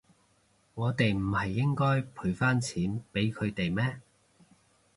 [0.73, 1.85] 我哋唔係應該
[2.19, 4.01] 賠返錢畀佢哋咩？